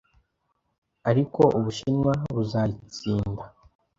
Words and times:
ariko 1.09 1.41
Ubushinwa 1.59 2.11
buzayitsinda 2.35 3.43